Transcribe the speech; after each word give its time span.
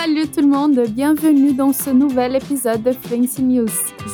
Salut 0.00 0.28
tout 0.28 0.42
le 0.42 0.46
monde, 0.46 0.78
bienvenue 0.90 1.52
dans 1.54 1.72
ce 1.72 1.90
nouvel 1.90 2.36
épisode 2.36 2.84
de 2.84 2.92
Fluency 2.92 3.42
News. 3.42 3.66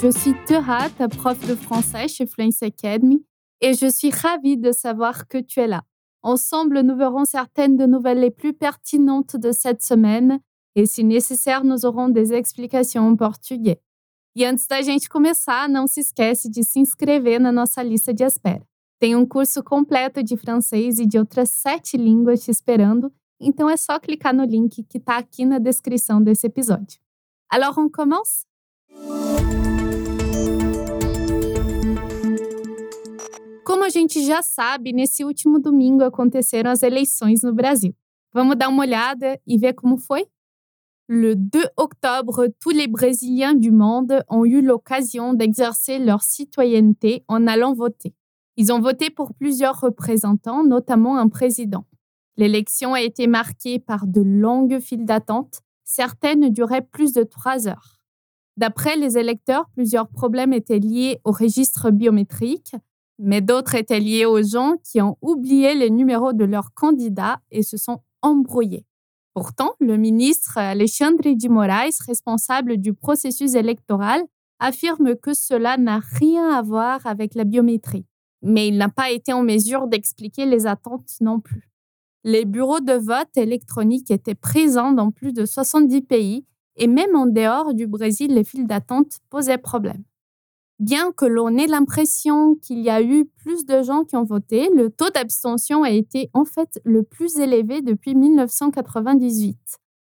Je 0.03 0.11
suis 0.11 0.33
Terat, 0.47 0.89
prof 1.19 1.39
de 1.47 1.55
français 1.55 2.09
chez 2.09 2.27
Fluency 2.27 2.65
Academy, 2.65 3.23
et 3.61 3.75
je 3.75 3.91
suis 3.91 4.11
ravie 4.11 4.57
de 4.57 4.73
savoir 4.73 5.29
que 5.29 5.37
tu 5.37 5.61
es 5.61 5.67
là. 5.67 5.83
Ensemble, 6.23 6.81
nous 6.81 6.97
verrons 6.97 7.27
certaines 7.27 7.77
de 7.77 7.85
nouvelles 7.85 8.21
les 8.21 8.31
plus 8.31 8.55
pertinentes 8.55 9.37
de 9.37 9.53
cette 9.53 9.83
semaine, 9.83 10.41
e 10.75 10.87
se 10.87 11.03
necessário, 11.03 11.69
nous 11.69 11.85
aurons 11.85 12.09
des 12.09 12.33
explications 12.33 13.07
em 13.07 13.15
português. 13.15 13.79
E 14.35 14.47
antes 14.47 14.67
da 14.67 14.81
gente 14.81 15.07
começar, 15.11 15.69
não 15.69 15.87
se 15.87 16.01
esquece 16.01 16.49
de 16.49 16.65
se 16.65 16.79
inscrever 16.79 17.39
na 17.39 17.53
nossa 17.53 17.83
lista 17.83 18.15
de 18.15 18.25
espera. 18.25 18.67
Tem 18.99 19.15
um 19.15 19.27
curso 19.27 19.63
completo 19.63 20.23
de 20.23 20.39
francês 20.39 20.99
e 20.99 21.05
de 21.05 21.19
outras 21.19 21.51
sete 21.51 21.99
línguas 21.99 22.43
te 22.43 22.51
esperando, 22.51 23.13
então 23.45 23.69
é 23.69 23.77
só 23.77 24.01
clicar 24.01 24.35
no 24.35 24.45
link 24.45 24.83
que 24.85 24.99
está 24.99 25.19
aqui 25.19 25.45
na 25.45 25.59
descrição 25.59 26.23
desse 26.23 26.47
episódio. 26.47 26.99
Alors 27.51 27.79
on 27.79 27.89
commence? 27.89 28.47
Como 33.65 33.85
a 33.85 33.89
gente 33.89 34.25
já 34.25 34.43
sabe, 34.43 34.93
nesse 34.93 35.25
último 35.25 35.59
domingo 35.59 36.05
aconteceram 36.05 36.71
as 36.71 36.83
eleições 36.83 37.43
no 37.43 37.55
Brasil. 37.55 37.95
Vamos 38.33 38.57
dar 38.57 38.69
uma 38.69 38.83
olhada 38.83 39.41
e 39.47 39.59
ver 39.59 39.75
como 39.75 39.97
foi? 39.97 40.27
Le 41.09 41.35
2 41.35 41.69
octobre, 41.77 42.49
tous 42.59 42.71
les 42.71 42.87
Brésiliens 42.87 43.55
du 43.55 43.71
monde 43.71 44.25
ont 44.31 44.47
eu 44.47 44.63
l'occasion 44.63 45.35
d'exercer 45.35 45.99
leur 45.99 46.23
citoyenneté 46.23 47.25
en 47.29 47.47
allant 47.47 47.75
voter. 47.75 48.15
Ils 48.57 48.73
ont 48.73 48.81
voté 48.81 49.11
pour 49.11 49.35
plusieurs 49.35 49.81
représentants, 49.81 50.65
notamment 50.65 51.19
un 51.19 51.29
président. 51.29 51.85
L'élection 52.37 52.95
a 52.95 53.01
été 53.01 53.27
marquée 53.27 53.79
par 53.79 54.07
de 54.07 54.21
longues 54.21 54.81
files 54.81 55.05
d'attente. 55.05 55.61
Certaines 55.85 56.51
duraient 56.51 56.83
plus 56.83 57.13
de 57.13 57.23
trois 57.23 57.69
heures. 57.69 58.01
D'après 58.57 58.97
les 58.97 59.19
électeurs, 59.19 59.69
plusieurs 59.75 60.09
problèmes 60.09 60.53
étaient 60.53 60.79
liés 60.79 61.21
au 61.25 61.33
registre 61.33 61.91
biométrique, 61.91 62.75
mais 63.19 63.41
d'autres 63.41 63.75
étaient 63.75 64.01
liés 64.01 64.27
aux 64.27 64.43
gens 64.43 64.75
qui 64.85 65.01
ont 65.01 65.17
oublié 65.23 65.75
les 65.75 65.91
numéros 65.91 66.33
de 66.33 66.45
leurs 66.45 66.73
candidats 66.75 67.41
et 67.51 67.63
se 67.63 67.77
sont 67.77 68.01
embrouillés. 68.23 68.87
Pourtant, 69.35 69.73
le 69.81 69.97
ministre 69.97 70.59
Alexandre 70.59 71.23
de 71.23 71.49
Moraes, 71.49 71.99
responsable 72.07 72.77
du 72.77 72.95
processus 72.95 73.55
électoral, 73.55 74.23
affirme 74.61 75.17
que 75.17 75.35
cela 75.35 75.77
n'a 75.77 75.99
rien 75.99 76.51
à 76.51 76.63
voir 76.63 77.05
avec 77.05 77.35
la 77.35 77.45
biométrie. 77.45 78.07
Mais 78.43 78.69
il 78.69 78.77
n'a 78.77 78.89
pas 78.89 79.11
été 79.11 79.33
en 79.33 79.43
mesure 79.43 79.89
d'expliquer 79.89 80.47
les 80.47 80.67
attentes 80.67 81.11
non 81.21 81.41
plus. 81.41 81.74
Les 82.27 82.47
bureaux 82.47 82.81
de 82.81 82.95
vote 82.95 83.37
électroniques 83.37 84.11
étaient 84.11 84.35
présents 84.35 84.93
dans 84.93 85.11
plus 85.11 85.35
de 85.35 85.45
70 85.45 86.01
pays 86.03 86.47
et 86.77 86.87
même 86.87 87.15
en 87.15 87.27
dehors 87.27 87.75
du 87.75 87.87
Brésil, 87.87 88.35
les 88.35 88.45
files 88.45 88.67
d'attente 88.67 89.19
posaient 89.29 89.59
problème. 89.59 90.03
Bien 90.81 91.13
que 91.13 91.27
l'on 91.27 91.57
ait 91.57 91.67
l'impression 91.67 92.57
qu'il 92.57 92.81
y 92.81 92.91
a 92.91 93.01
eu 93.03 93.27
plus 93.27 93.65
de 93.67 93.83
gens 93.83 94.05
qui 94.05 94.17
ont 94.17 94.25
voté, 94.25 94.71
le 94.75 94.91
taux 94.91 95.11
d'abstention 95.11 95.85
a 95.85 95.91
été 95.91 96.31
en 96.33 96.45
fait 96.47 96.81
le 96.85 97.05
plus 97.05 97.37
élevé 97.39 97.81
depuis 97.83 98.15
1998, 98.15 99.57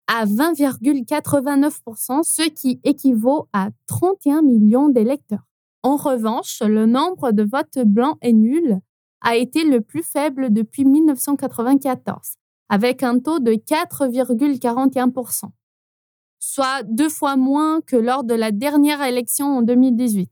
à 0.08 0.26
20,89%, 0.26 2.22
ce 2.24 2.48
qui 2.50 2.80
équivaut 2.84 3.50
à 3.52 3.72
31 3.88 4.44
millions 4.44 4.88
d'électeurs. 4.88 5.48
En 5.82 5.98
revanche, 5.98 6.62
le 6.62 6.86
nombre 6.86 7.32
de 7.32 7.44
votes 7.44 7.80
blancs 7.86 8.18
et 8.22 8.32
nuls 8.34 8.80
a 9.24 9.36
été 9.36 9.64
le 9.64 9.82
plus 9.82 10.04
faible 10.04 10.54
depuis 10.54 10.86
1994, 10.86 12.36
avec 12.70 13.04
un 13.04 13.20
taux 13.20 13.40
de 13.40 13.54
4,41%, 13.54 15.46
soit 16.40 16.84
deux 16.84 17.10
fois 17.10 17.36
moins 17.36 17.82
que 17.82 17.96
lors 17.96 18.24
de 18.24 18.34
la 18.34 18.52
dernière 18.52 19.02
élection 19.02 19.58
en 19.58 19.62
2018. 19.62 20.30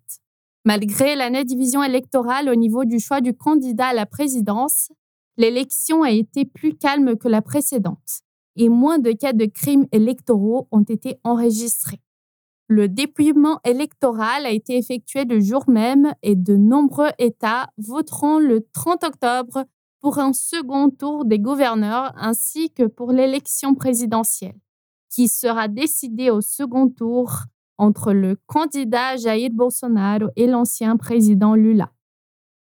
Malgré 0.66 1.16
la 1.16 1.30
nette 1.30 1.48
division 1.48 1.82
électorale 1.83 2.49
au 2.49 2.55
niveau 2.55 2.86
du 2.86 2.99
choix 2.99 3.21
du 3.21 3.33
candidat 3.33 3.88
à 3.88 3.93
la 3.93 4.05
présidence, 4.05 4.92
l'élection 5.37 6.04
a 6.04 6.11
été 6.11 6.45
plus 6.45 6.76
calme 6.77 7.17
que 7.17 7.27
la 7.27 7.42
précédente 7.42 8.21
et 8.58 8.70
moins 8.70 8.99
de 8.99 9.11
cas 9.11 9.33
de 9.33 9.45
crimes 9.45 9.87
électoraux 9.92 10.67
ont 10.71 10.83
été 10.83 11.17
enregistrés. 11.23 12.02
Le 12.73 12.87
dépouillement 12.87 13.59
électoral 13.65 14.45
a 14.45 14.49
été 14.49 14.77
effectué 14.77 15.26
le 15.26 15.42
jour 15.42 15.70
même 15.70 16.14
et 16.23 16.37
de 16.37 16.55
nombreux 16.55 17.09
États 17.20 17.67
voteront 17.77 18.39
le 18.39 18.65
30 18.71 19.04
octobre 19.04 19.65
pour 19.99 20.20
un 20.20 20.32
second 20.32 20.89
tour 20.89 21.26
des 21.26 21.37
gouverneurs 21.37 22.14
ainsi 22.15 22.71
que 22.71 22.83
pour 22.83 23.11
l'élection 23.11 23.76
présidentielle, 23.76 24.55
qui 25.10 25.27
sera 25.27 25.67
décidée 25.67 26.30
au 26.30 26.39
second 26.39 26.87
tour 26.87 27.43
entre 27.77 28.14
le 28.14 28.37
candidat 28.45 29.17
Jair 29.17 29.49
Bolsonaro 29.52 30.30
e 30.37 30.48
l'ancien 30.48 30.95
président 30.95 31.55
Lula. 31.55 31.92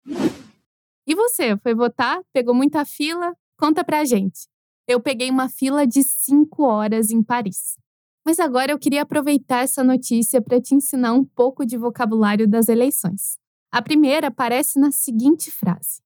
E 0.06 1.16
você, 1.16 1.56
foi 1.60 1.74
votar? 1.74 2.20
Pegou 2.32 2.54
muita 2.54 2.84
fila? 2.84 3.32
Conta 3.58 3.82
pra 3.82 4.04
gente. 4.04 4.46
Eu 4.86 5.00
peguei 5.00 5.30
uma 5.32 5.48
fila 5.48 5.84
de 5.84 6.04
cinco 6.04 6.62
horas 6.62 7.10
em 7.10 7.24
Paris. 7.24 7.74
Mas 8.26 8.40
agora 8.40 8.72
eu 8.72 8.78
queria 8.78 9.02
aproveitar 9.02 9.62
essa 9.62 9.84
notícia 9.84 10.42
para 10.42 10.60
te 10.60 10.74
ensinar 10.74 11.12
um 11.12 11.24
pouco 11.24 11.64
de 11.64 11.76
vocabulário 11.76 12.48
das 12.48 12.68
eleições. 12.68 13.38
A 13.70 13.80
primeira 13.80 14.26
aparece 14.26 14.80
na 14.80 14.90
seguinte 14.90 15.48
frase. 15.48 16.02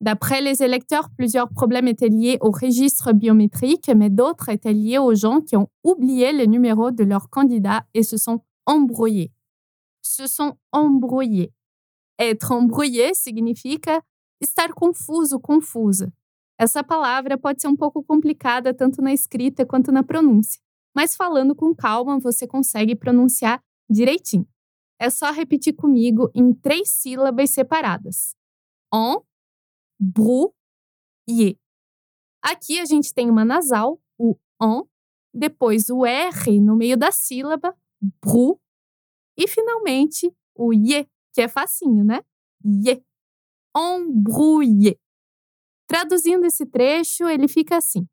D'après 0.00 0.40
les 0.40 0.60
électeurs, 0.60 1.10
plusieurs 1.16 1.48
problèmes 1.48 1.88
étaient 1.88 2.08
liés 2.08 2.38
au 2.40 2.52
registre 2.52 3.12
biométrique, 3.12 3.88
mais 3.96 4.08
d'autres 4.08 4.48
étaient 4.48 4.72
liés 4.72 5.00
aux 5.00 5.16
gens 5.16 5.40
qui 5.40 5.56
ont 5.56 5.68
oublié 5.82 6.32
le 6.32 6.44
numéro 6.44 6.92
de 6.92 7.02
leur 7.02 7.28
candidat 7.30 7.84
et 7.94 8.04
se 8.04 8.16
sont 8.16 8.42
embrouillés. 8.64 9.32
Se 10.02 10.28
sont 10.28 10.56
embrouillés. 10.70 11.52
Être 12.16 12.52
embrouillé 12.52 13.12
significa 13.12 14.00
estar 14.40 14.72
confuso, 14.72 15.40
confusa. 15.40 16.12
Essa 16.58 16.84
palavra 16.84 17.36
pode 17.36 17.60
ser 17.60 17.66
um 17.66 17.76
pouco 17.76 18.04
complicada 18.04 18.72
tanto 18.72 19.02
na 19.02 19.12
escrita 19.12 19.66
quanto 19.66 19.90
na 19.90 20.04
pronúncia, 20.04 20.60
mas 20.96 21.14
falando 21.14 21.54
com 21.54 21.74
calma 21.74 22.18
você 22.18 22.46
consegue 22.46 22.96
pronunciar 22.96 23.62
direitinho. 23.88 24.48
É 24.98 25.10
só 25.10 25.30
repetir 25.30 25.74
comigo 25.74 26.30
em 26.34 26.54
três 26.54 26.90
sílabas 26.90 27.50
separadas. 27.50 28.34
En, 28.94 29.20
bru, 30.00 30.54
ye. 31.28 31.58
Aqui 32.42 32.80
a 32.80 32.86
gente 32.86 33.12
tem 33.12 33.28
uma 33.28 33.44
nasal, 33.44 34.00
o 34.18 34.38
en, 34.62 34.84
depois 35.34 35.90
o 35.90 36.06
R 36.06 36.60
no 36.62 36.74
meio 36.74 36.96
da 36.96 37.12
sílaba, 37.12 37.76
bru, 38.24 38.58
e 39.36 39.46
finalmente 39.46 40.34
o 40.54 40.72
ye, 40.72 41.06
que 41.34 41.42
é 41.42 41.48
facinho, 41.48 42.04
né? 42.04 42.22
Ye. 42.64 43.04
Embrouillé. 43.76 44.96
Traduzindo 45.86 46.46
esse 46.46 46.64
trecho, 46.64 47.28
ele 47.28 47.48
fica 47.48 47.76
assim. 47.76 48.08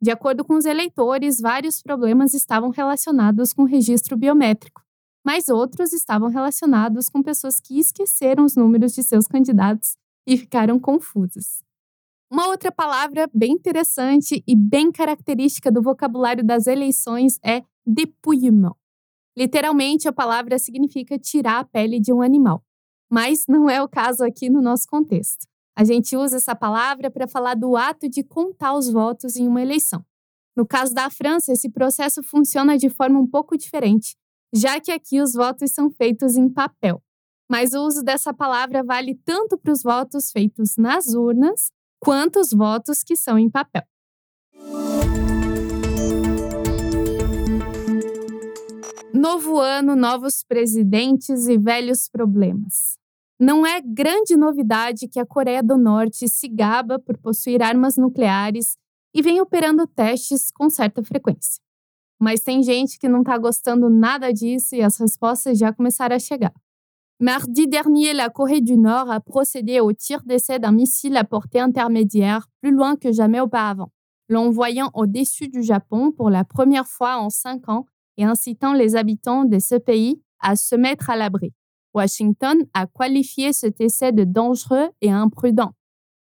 De 0.00 0.10
acordo 0.10 0.44
com 0.44 0.54
os 0.54 0.64
eleitores, 0.64 1.40
vários 1.40 1.82
problemas 1.82 2.32
estavam 2.32 2.70
relacionados 2.70 3.52
com 3.52 3.62
o 3.62 3.66
registro 3.66 4.16
biométrico, 4.16 4.82
mas 5.24 5.48
outros 5.48 5.92
estavam 5.92 6.28
relacionados 6.28 7.08
com 7.08 7.22
pessoas 7.22 7.58
que 7.58 7.78
esqueceram 7.78 8.44
os 8.44 8.54
números 8.54 8.94
de 8.94 9.02
seus 9.02 9.26
candidatos 9.26 9.96
e 10.26 10.36
ficaram 10.36 10.78
confusas. 10.78 11.64
Uma 12.30 12.46
outra 12.48 12.70
palavra 12.70 13.28
bem 13.34 13.52
interessante 13.52 14.44
e 14.46 14.54
bem 14.54 14.92
característica 14.92 15.72
do 15.72 15.82
vocabulário 15.82 16.44
das 16.44 16.66
eleições 16.66 17.38
é 17.42 17.62
dépouillement. 17.86 18.76
Literalmente, 19.36 20.06
a 20.06 20.12
palavra 20.12 20.58
significa 20.58 21.18
tirar 21.18 21.60
a 21.60 21.64
pele 21.64 21.98
de 21.98 22.12
um 22.12 22.20
animal, 22.20 22.62
mas 23.10 23.44
não 23.48 23.68
é 23.68 23.82
o 23.82 23.88
caso 23.88 24.22
aqui 24.24 24.50
no 24.50 24.60
nosso 24.60 24.86
contexto. 24.86 25.46
A 25.78 25.84
gente 25.84 26.16
usa 26.16 26.38
essa 26.38 26.56
palavra 26.56 27.08
para 27.08 27.28
falar 27.28 27.54
do 27.54 27.76
ato 27.76 28.08
de 28.08 28.24
contar 28.24 28.74
os 28.74 28.90
votos 28.90 29.36
em 29.36 29.46
uma 29.46 29.62
eleição. 29.62 30.04
No 30.56 30.66
caso 30.66 30.92
da 30.92 31.08
França, 31.08 31.52
esse 31.52 31.70
processo 31.70 32.20
funciona 32.20 32.76
de 32.76 32.90
forma 32.90 33.20
um 33.20 33.26
pouco 33.28 33.56
diferente, 33.56 34.16
já 34.52 34.80
que 34.80 34.90
aqui 34.90 35.20
os 35.20 35.34
votos 35.34 35.70
são 35.70 35.88
feitos 35.88 36.34
em 36.34 36.48
papel. 36.48 37.00
Mas 37.48 37.74
o 37.74 37.86
uso 37.86 38.02
dessa 38.02 38.34
palavra 38.34 38.82
vale 38.82 39.14
tanto 39.24 39.56
para 39.56 39.70
os 39.72 39.84
votos 39.84 40.32
feitos 40.32 40.74
nas 40.76 41.14
urnas 41.14 41.70
quanto 42.00 42.40
os 42.40 42.50
votos 42.50 43.04
que 43.04 43.14
são 43.14 43.38
em 43.38 43.48
papel. 43.48 43.84
Novo 49.14 49.60
ano, 49.60 49.94
novos 49.94 50.42
presidentes 50.42 51.46
e 51.46 51.56
velhos 51.56 52.08
problemas. 52.08 52.97
Não 53.40 53.64
é 53.64 53.80
grande 53.80 54.36
novidade 54.36 55.06
que 55.06 55.20
a 55.20 55.26
Coreia 55.26 55.62
do 55.62 55.78
Norte 55.78 56.28
se 56.28 56.48
gaba 56.48 56.98
por 56.98 57.16
possuir 57.18 57.62
armas 57.62 57.96
nucleares 57.96 58.76
e 59.14 59.22
vem 59.22 59.40
operando 59.40 59.86
testes 59.86 60.50
com 60.50 60.68
certa 60.68 61.02
frequência. 61.02 61.62
Mas 62.20 62.40
tem 62.40 62.62
gente 62.62 62.98
que 62.98 63.08
não 63.08 63.20
está 63.20 63.38
gostando 63.38 63.88
nada 63.88 64.32
disso 64.32 64.74
e 64.74 64.82
as 64.82 64.98
respostas 64.98 65.56
já 65.56 65.72
começaram 65.72 66.16
a 66.16 66.18
chegar. 66.18 66.52
Mardi 67.20 67.66
dernier, 67.66 68.12
la 68.12 68.28
Corée 68.28 68.60
du 68.60 68.76
Nord 68.76 69.10
a 69.10 69.20
procédé 69.20 69.80
au 69.80 69.92
tir 69.92 70.22
d'essai 70.24 70.58
d'un 70.58 70.72
missile 70.72 71.16
à 71.16 71.24
portée 71.24 71.60
intermédiaire 71.60 72.48
plus 72.60 72.72
loin 72.72 72.96
que 72.96 73.12
jamais 73.12 73.40
auparavant. 73.40 73.90
l'envoyant 74.28 74.90
au-dessus 74.94 75.48
du 75.48 75.62
Japon 75.62 76.12
pour 76.12 76.30
la 76.30 76.44
première 76.44 76.86
fois 76.86 77.18
en 77.18 77.30
cinq 77.30 77.68
ans 77.68 77.86
et 78.16 78.24
incitant 78.24 78.72
les 78.72 78.94
habitants 78.96 79.44
de 79.44 79.58
ce 79.58 79.74
pays 79.76 80.22
à 80.40 80.54
se 80.54 80.76
mettre 80.76 81.10
à 81.10 81.16
l'abri. 81.16 81.52
Washington 81.94 82.58
a 82.74 82.86
qualifié 82.86 83.52
cet 83.52 83.80
essai 83.80 84.12
de 84.12 84.24
dangereux 84.24 84.88
et 85.00 85.10
imprudent. 85.10 85.72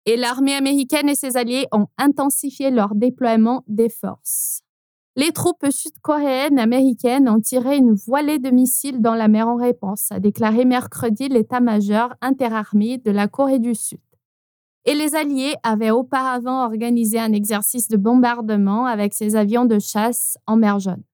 Et 0.05 0.17
l'armée 0.17 0.55
américaine 0.55 1.09
et 1.09 1.15
ses 1.15 1.37
alliés 1.37 1.67
ont 1.73 1.87
intensifié 1.97 2.71
leur 2.71 2.95
déploiement 2.95 3.63
des 3.69 3.89
forces. 3.89 4.63
Les 5.15 5.31
troupes 5.33 5.67
sud-coréennes 5.71 6.59
américaines 6.59 7.29
ont 7.29 7.41
tiré 7.41 7.77
une 7.77 7.93
voilée 7.93 8.39
de 8.39 8.49
missiles 8.49 9.03
dans 9.03 9.15
la 9.15 9.29
mer 9.29 9.47
en 9.47 9.57
réponse, 9.57 10.11
a 10.11 10.21
déclaré 10.21 10.65
mercredi 10.65 11.29
l'état-major 11.29 12.15
interarmé 12.23 12.97
de 12.97 13.11
la 13.11 13.29
Corée 13.29 13.59
du 13.59 13.75
Sud. 13.75 14.01
Et 14.85 14.95
les 14.95 15.15
Alliés 15.15 15.55
avaient 15.63 15.91
auparavant 15.91 16.65
organisé 16.65 17.21
un 17.21 17.33
exercice 17.33 17.89
de 17.89 17.97
bombardement 17.97 18.87
avec 18.87 19.13
ses 19.13 19.37
avions 19.37 19.67
de 19.67 19.79
chasse 19.79 20.39
en 20.47 20.57
mer 20.57 20.81
Jaune. 20.81 21.05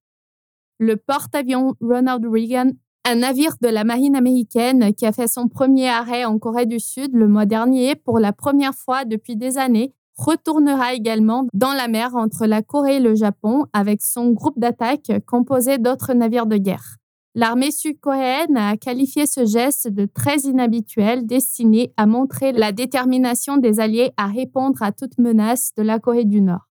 Le 0.78 0.96
porte-avions 0.96 1.74
Ronald 1.80 2.24
Reagan 2.24 2.70
un 3.08 3.14
navire 3.14 3.56
de 3.62 3.68
la 3.68 3.84
marine 3.84 4.16
américaine 4.16 4.92
qui 4.92 5.06
a 5.06 5.12
fait 5.12 5.28
son 5.28 5.48
premier 5.48 5.88
arrêt 5.88 6.26
en 6.26 6.38
Corée 6.38 6.66
du 6.66 6.78
Sud 6.78 7.14
le 7.14 7.26
mois 7.26 7.46
dernier 7.46 7.94
pour 7.94 8.18
la 8.18 8.34
première 8.34 8.74
fois 8.74 9.06
depuis 9.06 9.34
des 9.34 9.56
années 9.56 9.94
retournera 10.18 10.92
également 10.92 11.46
dans 11.54 11.72
la 11.72 11.88
mer 11.88 12.16
entre 12.16 12.44
la 12.44 12.60
Corée 12.60 12.96
et 12.96 13.00
le 13.00 13.14
Japon 13.14 13.64
avec 13.72 14.02
son 14.02 14.32
groupe 14.32 14.58
d'attaque 14.58 15.10
composé 15.26 15.78
d'autres 15.78 16.12
navires 16.12 16.44
de 16.44 16.58
guerre. 16.58 16.96
L'armée 17.34 17.70
sud-coréenne 17.70 18.58
a 18.58 18.76
qualifié 18.76 19.26
ce 19.26 19.46
geste 19.46 19.88
de 19.88 20.04
très 20.04 20.40
inhabituel 20.40 21.24
destiné 21.24 21.94
à 21.96 22.04
montrer 22.04 22.52
la 22.52 22.72
détermination 22.72 23.56
des 23.56 23.80
Alliés 23.80 24.10
à 24.18 24.26
répondre 24.26 24.82
à 24.82 24.92
toute 24.92 25.16
menace 25.16 25.70
de 25.78 25.82
la 25.82 25.98
Corée 25.98 26.26
du 26.26 26.42
Nord. 26.42 26.67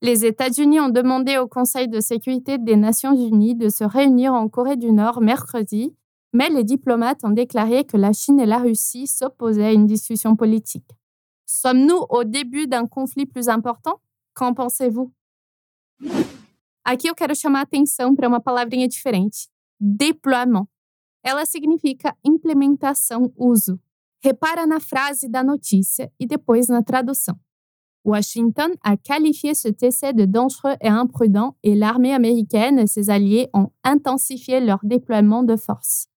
Les 0.00 0.24
États-Unis 0.24 0.78
ont 0.78 0.90
demandé 0.90 1.38
au 1.38 1.48
Conseil 1.48 1.88
de 1.88 1.98
sécurité 1.98 2.56
des 2.56 2.76
Nations 2.76 3.14
Unies 3.14 3.56
de 3.56 3.68
se 3.68 3.82
réunir 3.82 4.32
en 4.32 4.48
Corée 4.48 4.76
du 4.76 4.92
Nord 4.92 5.20
mercredi, 5.20 5.92
mais 6.32 6.50
les 6.50 6.62
diplomates 6.62 7.24
ont 7.24 7.30
déclaré 7.30 7.84
que 7.84 7.96
la 7.96 8.12
Chine 8.12 8.38
et 8.38 8.46
la 8.46 8.58
Russie 8.58 9.08
s'opposaient 9.08 9.64
à 9.64 9.72
une 9.72 9.86
discussion 9.86 10.36
politique. 10.36 10.88
Sommes-nous 11.46 12.04
au 12.10 12.22
début 12.22 12.68
d'un 12.68 12.86
conflit 12.86 13.26
plus 13.26 13.48
important? 13.48 14.00
Qu'en 14.34 14.54
pensez-vous? 14.54 15.12
Aqui 16.84 17.08
eu 17.08 17.14
quero 17.14 17.34
chamar 17.34 17.60
a 17.60 17.62
atenção 17.62 18.14
para 18.14 18.28
uma 18.28 18.40
palavrinha 18.40 18.86
diferente: 18.86 19.48
deploiement. 19.80 20.68
Ela 21.24 21.44
significa 21.44 22.16
implementação, 22.24 23.32
uso. 23.36 23.80
Repara 24.22 24.66
na 24.66 24.80
frase 24.80 25.28
da 25.28 25.42
notícia 25.42 26.10
e 26.20 26.26
depois 26.26 26.68
na 26.68 26.82
tradução. 26.82 27.38
Washington 28.04 28.70
a 28.82 28.96
qualifié 28.96 29.54
cet 29.54 29.82
essai 29.82 30.12
de 30.12 30.24
dangereux 30.24 30.76
et 30.80 30.88
imprudent 30.88 31.56
et 31.62 31.74
l'armée 31.74 32.14
américaine 32.14 32.78
et 32.78 32.86
ses 32.86 33.10
alliés 33.10 33.48
ont 33.52 33.70
intensifié 33.84 34.60
leur 34.60 34.78
déploiement 34.82 35.42
de 35.42 35.56
force. 35.56 36.08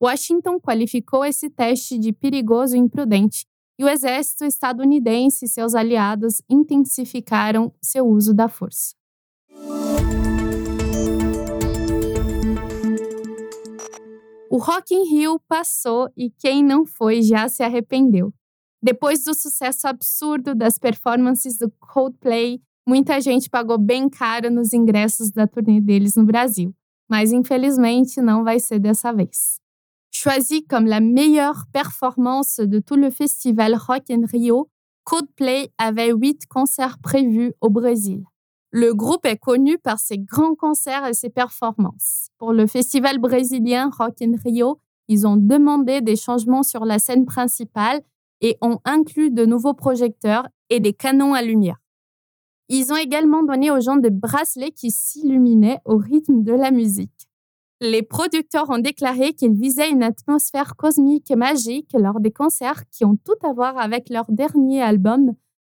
Washington 0.00 0.58
qualificou 0.58 1.24
esse 1.24 1.48
teste 1.50 1.98
de 1.98 2.12
perigoso 2.12 2.76
e 2.76 2.78
imprudente 2.78 3.46
e 3.78 3.84
o 3.84 3.88
exército 3.88 4.44
estadunidense 4.44 5.46
e 5.46 5.48
seus 5.48 5.74
aliados 5.74 6.42
intensificaram 6.48 7.72
seu 7.80 8.06
uso 8.06 8.34
da 8.34 8.48
força. 8.48 8.94
O 14.50 14.58
Rock 14.58 14.94
in 14.94 15.10
Rio 15.10 15.40
passou 15.48 16.08
e 16.16 16.30
quem 16.30 16.62
não 16.62 16.86
foi 16.86 17.22
já 17.22 17.48
se 17.48 17.62
arrependeu. 17.62 18.32
Depois 18.84 19.24
do 19.24 19.32
sucesso 19.32 19.88
absurdo 19.88 20.54
das 20.54 20.76
performances 20.76 21.56
do 21.56 21.70
Coldplay, 21.80 22.60
muita 22.86 23.18
gente 23.18 23.48
pagou 23.48 23.78
bem 23.78 24.10
caro 24.10 24.50
nos 24.50 24.74
ingressos 24.74 25.30
da 25.30 25.46
turnê 25.46 25.80
deles 25.80 26.16
no 26.16 26.26
Brasil. 26.26 26.70
Mas 27.08 27.32
infelizmente 27.32 28.20
não 28.20 28.44
vai 28.44 28.60
ser 28.60 28.78
dessa 28.78 29.10
vez. 29.10 29.58
Choisi 30.12 30.60
comme 30.68 30.86
la 30.86 31.00
meilleure 31.00 31.64
performance 31.72 32.58
de 32.58 32.82
tout 32.82 33.00
le 33.00 33.10
festival 33.10 33.74
Rock 33.74 34.12
in 34.12 34.26
Rio, 34.26 34.68
Coldplay 35.02 35.70
avait 35.78 36.12
huit 36.12 36.46
concerts 36.46 36.98
prévus 36.98 37.54
au 37.62 37.70
Brésil. 37.70 38.22
Le 38.70 38.92
groupe 38.92 39.24
est 39.24 39.38
connu 39.38 39.78
par 39.78 39.98
ses 39.98 40.18
grands 40.18 40.54
concerts 40.54 41.06
et 41.06 41.14
ses 41.14 41.30
performances. 41.30 42.28
Pour 42.36 42.52
le 42.52 42.66
festival 42.66 43.18
brésilien 43.18 43.88
Rock 43.98 44.20
in 44.20 44.34
Rio, 44.44 44.78
ils 45.08 45.26
ont 45.26 45.38
demandé 45.38 46.02
des 46.02 46.16
changements 46.16 46.62
sur 46.62 46.84
la 46.84 46.98
scène 46.98 47.24
principale 47.24 48.02
et 48.44 48.58
ont 48.60 48.78
inclus 48.84 49.30
de 49.30 49.46
nouveaux 49.46 49.72
projecteurs 49.72 50.46
et 50.68 50.78
des 50.78 50.92
canons 50.92 51.32
à 51.32 51.40
lumière. 51.40 51.80
Ils 52.68 52.92
ont 52.92 52.96
également 52.96 53.42
donné 53.42 53.70
aux 53.70 53.80
gens 53.80 53.96
des 53.96 54.10
bracelets 54.10 54.70
qui 54.70 54.90
s'illuminaient 54.90 55.80
au 55.86 55.96
rythme 55.96 56.42
de 56.42 56.52
la 56.52 56.70
musique. 56.70 57.26
Les 57.80 58.02
producteurs 58.02 58.68
ont 58.68 58.78
déclaré 58.78 59.32
qu'ils 59.32 59.54
visaient 59.54 59.90
une 59.90 60.02
atmosphère 60.02 60.76
cosmique 60.76 61.30
et 61.30 61.36
magique 61.36 61.90
lors 61.94 62.20
des 62.20 62.30
concerts 62.30 62.84
qui 62.90 63.06
ont 63.06 63.16
tout 63.16 63.46
à 63.48 63.54
voir 63.54 63.78
avec 63.78 64.10
leur 64.10 64.26
dernier 64.28 64.82
album, 64.82 65.32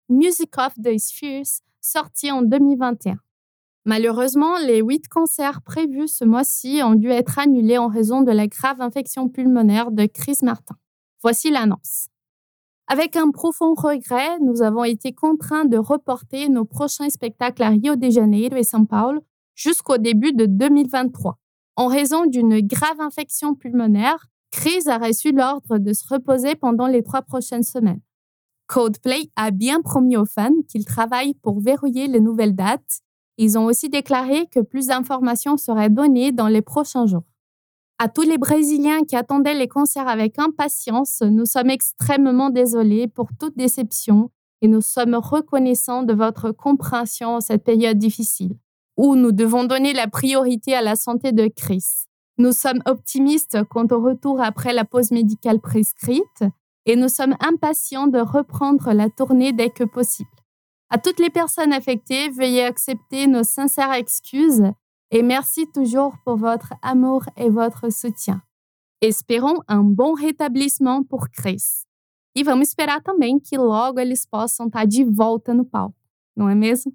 Music 0.08 0.56
of 0.56 0.72
the 0.74 0.96
Spheres, 0.96 1.62
sorti 1.80 2.30
en 2.30 2.42
2021. 2.42 3.16
Malheureusement, 3.84 4.58
les 4.58 4.80
huit 4.80 5.08
concerts 5.08 5.62
prévus 5.62 6.06
ce 6.06 6.24
mois-ci 6.24 6.82
ont 6.84 6.94
dû 6.94 7.10
être 7.10 7.40
annulés 7.40 7.78
en 7.78 7.88
raison 7.88 8.22
de 8.22 8.30
la 8.30 8.46
grave 8.46 8.80
infection 8.80 9.28
pulmonaire 9.28 9.90
de 9.90 10.06
Chris 10.06 10.38
Martin. 10.42 10.76
Voici 11.20 11.50
l'annonce. 11.50 12.06
Avec 12.92 13.14
un 13.14 13.30
profond 13.30 13.74
regret, 13.74 14.40
nous 14.40 14.62
avons 14.62 14.82
été 14.82 15.12
contraints 15.12 15.64
de 15.64 15.76
reporter 15.76 16.48
nos 16.48 16.64
prochains 16.64 17.08
spectacles 17.08 17.62
à 17.62 17.68
Rio 17.68 17.94
de 17.94 18.10
Janeiro 18.10 18.56
et 18.56 18.64
São 18.64 18.84
Paulo 18.84 19.20
jusqu'au 19.54 19.96
début 19.96 20.32
de 20.32 20.46
2023. 20.46 21.38
En 21.76 21.86
raison 21.86 22.26
d'une 22.26 22.58
grave 22.58 23.00
infection 23.00 23.54
pulmonaire, 23.54 24.26
Chris 24.50 24.88
a 24.88 24.98
reçu 24.98 25.30
l'ordre 25.30 25.78
de 25.78 25.92
se 25.92 26.02
reposer 26.12 26.56
pendant 26.56 26.88
les 26.88 27.04
trois 27.04 27.22
prochaines 27.22 27.62
semaines. 27.62 28.00
Coldplay 28.66 29.30
a 29.36 29.52
bien 29.52 29.82
promis 29.82 30.16
aux 30.16 30.26
fans 30.26 30.50
qu'ils 30.68 30.84
travaillent 30.84 31.34
pour 31.34 31.60
verrouiller 31.60 32.08
les 32.08 32.20
nouvelles 32.20 32.56
dates. 32.56 33.02
Ils 33.38 33.56
ont 33.56 33.66
aussi 33.66 33.88
déclaré 33.88 34.48
que 34.52 34.58
plus 34.58 34.88
d'informations 34.88 35.56
seraient 35.56 35.90
données 35.90 36.32
dans 36.32 36.48
les 36.48 36.60
prochains 36.60 37.06
jours. 37.06 37.29
À 38.02 38.08
tous 38.08 38.22
les 38.22 38.38
Brésiliens 38.38 39.04
qui 39.04 39.14
attendaient 39.14 39.52
les 39.52 39.68
concerts 39.68 40.08
avec 40.08 40.38
impatience, 40.38 41.20
nous 41.20 41.44
sommes 41.44 41.68
extrêmement 41.68 42.48
désolés 42.48 43.08
pour 43.08 43.28
toute 43.38 43.58
déception 43.58 44.30
et 44.62 44.68
nous 44.68 44.80
sommes 44.80 45.16
reconnaissants 45.16 46.02
de 46.02 46.14
votre 46.14 46.50
compréhension 46.50 47.36
en 47.36 47.40
cette 47.42 47.62
période 47.62 47.98
difficile, 47.98 48.56
où 48.96 49.16
nous 49.16 49.32
devons 49.32 49.64
donner 49.64 49.92
la 49.92 50.08
priorité 50.08 50.74
à 50.74 50.80
la 50.80 50.96
santé 50.96 51.32
de 51.32 51.50
Chris. 51.54 51.84
Nous 52.38 52.52
sommes 52.52 52.80
optimistes 52.86 53.58
quant 53.68 53.86
au 53.90 54.00
retour 54.00 54.40
après 54.40 54.72
la 54.72 54.86
pause 54.86 55.10
médicale 55.10 55.60
prescrite 55.60 56.44
et 56.86 56.96
nous 56.96 57.10
sommes 57.10 57.36
impatients 57.40 58.06
de 58.06 58.20
reprendre 58.20 58.94
la 58.94 59.10
tournée 59.10 59.52
dès 59.52 59.68
que 59.68 59.84
possible. 59.84 60.30
À 60.88 60.96
toutes 60.96 61.20
les 61.20 61.28
personnes 61.28 61.74
affectées, 61.74 62.30
veuillez 62.30 62.64
accepter 62.64 63.26
nos 63.26 63.44
sincères 63.44 63.92
excuses 63.92 64.72
et 65.10 65.22
merci 65.22 65.66
toujours 65.72 66.14
pour 66.24 66.36
votre 66.36 66.72
amour 66.82 67.24
et 67.36 67.50
votre 67.50 67.90
soutien. 67.92 68.42
Espérons 69.00 69.60
um 69.68 69.82
bom 69.82 70.14
rétablissement 70.14 71.02
por 71.02 71.30
Chris. 71.30 71.84
E 72.36 72.44
vamos 72.44 72.68
esperar 72.68 73.02
também 73.02 73.40
que 73.40 73.56
logo 73.56 73.98
eles 73.98 74.24
possam 74.24 74.66
estar 74.66 74.86
de 74.86 75.04
volta 75.04 75.52
no 75.52 75.64
palco, 75.64 75.96
não 76.36 76.48
é 76.48 76.54
mesmo? 76.54 76.92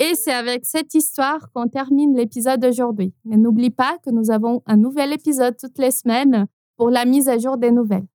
Et 0.00 0.14
c'est 0.14 0.32
avec 0.32 0.64
cette 0.64 0.94
histoire 0.94 1.50
qu'on 1.52 1.68
termine 1.68 2.14
l'épisode 2.14 2.60
d'aujourd'hui. 2.60 3.12
Mais 3.24 3.36
n'oublie 3.36 3.70
pas 3.70 3.98
que 3.98 4.10
nous 4.10 4.30
avons 4.30 4.62
un 4.64 4.76
nouvel 4.76 5.12
épisode 5.12 5.56
toutes 5.58 5.78
les 5.78 5.90
semaines 5.90 6.46
pour 6.76 6.90
la 6.90 7.04
mise 7.04 7.28
à 7.28 7.36
jour 7.36 7.58
des 7.58 7.72
nouvelles. 7.72 8.06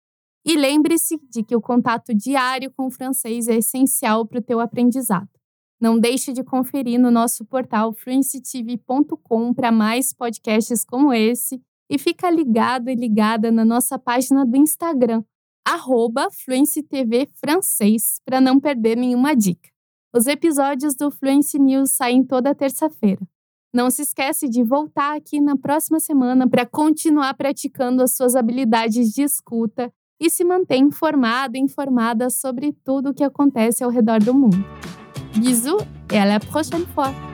E 0.46 0.58
lembre-se 0.58 1.18
de 1.30 1.44
que 1.44 1.56
o 1.56 1.62
contato 1.62 2.14
diário 2.14 2.72
com 2.72 2.88
o 2.88 2.92
francês 2.92 3.48
é 3.48 3.56
essencial 3.56 4.26
para 4.26 4.40
o 4.40 4.44
teu 4.44 4.60
aprendizado. 4.60 5.30
Não 5.80 6.00
deixe 6.00 6.34
de 6.34 6.44
conferir 6.44 7.00
no 7.00 7.12
nosso 7.12 7.46
portal 7.46 7.94
fluencytv.com 7.94 9.54
para 9.54 9.72
mais 9.72 10.14
podcasts 10.14 10.84
como 10.84 11.14
esse 11.14 11.62
e 11.90 11.98
fica 11.98 12.30
ligado 12.30 12.90
e 12.90 12.96
ligada 12.96 13.52
na 13.52 13.66
nossa 13.66 14.00
página 14.00 14.46
do 14.46 14.58
Instagram, 14.58 15.24
arroba 15.66 16.28
Francês, 17.36 18.20
para 18.26 18.42
não 18.42 18.60
perder 18.60 18.98
nenhuma 18.98 19.36
dica. 19.36 19.70
Os 20.16 20.28
episódios 20.28 20.96
do 20.96 21.10
Fluency 21.10 21.60
News 21.60 21.92
saem 21.92 22.24
toda 22.24 22.54
terça-feira. 22.54 23.22
Não 23.74 23.90
se 23.90 24.04
esquece 24.04 24.48
de 24.48 24.64
voltar 24.64 25.16
aqui 25.16 25.42
na 25.42 25.58
próxima 25.58 26.00
semana 26.00 26.48
para 26.48 26.66
continuar 26.66 27.34
praticando 27.34 28.04
as 28.04 28.16
suas 28.16 28.36
habilidades 28.36 29.12
de 29.12 29.24
escuta 29.24 29.92
e 30.20 30.30
se 30.30 30.44
mantém 30.44 30.84
informado 30.84 31.58
e 31.58 31.60
informada 31.60 32.30
sobre 32.30 32.74
tudo 32.84 33.10
o 33.10 33.14
que 33.14 33.24
acontece 33.24 33.84
ao 33.84 33.90
redor 33.90 34.20
do 34.20 34.34
mundo. 34.34 34.64
Bisous 35.38 35.84
et 36.12 36.20
à 36.20 36.26
la 36.26 36.40
prochaine 36.40 36.86
fois! 36.94 37.33